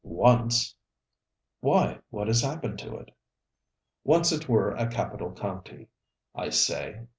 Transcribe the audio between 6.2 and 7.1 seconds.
I say.